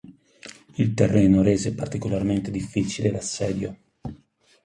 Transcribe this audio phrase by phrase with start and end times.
[0.77, 3.77] Il terreno rese particolarmente difficile l'assedio.